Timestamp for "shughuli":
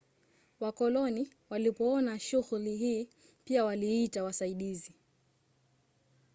2.19-2.77